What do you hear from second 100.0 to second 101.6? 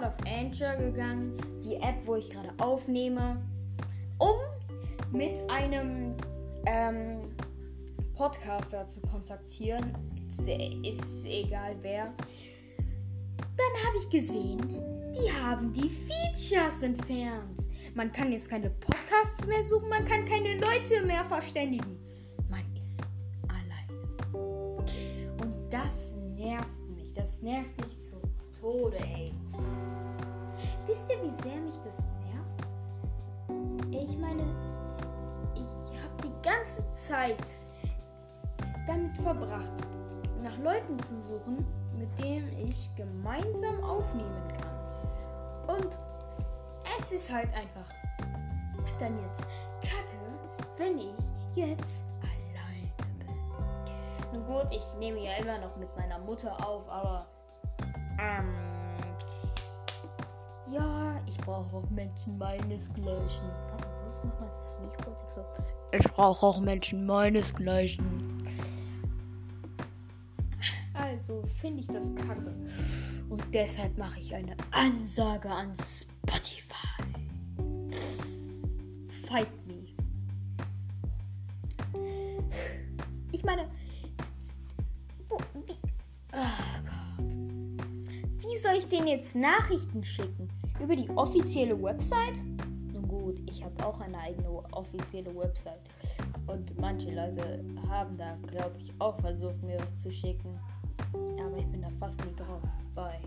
schicken. Aber